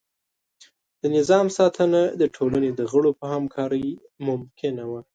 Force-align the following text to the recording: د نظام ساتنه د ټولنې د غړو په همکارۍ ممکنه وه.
د 1.01 1.03
نظام 1.17 1.45
ساتنه 1.57 2.01
د 2.21 2.23
ټولنې 2.35 2.69
د 2.79 2.81
غړو 2.91 3.11
په 3.19 3.25
همکارۍ 3.33 3.87
ممکنه 4.27 4.83
وه. 4.91 5.01